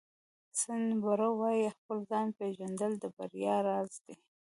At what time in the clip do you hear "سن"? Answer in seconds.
0.61-0.81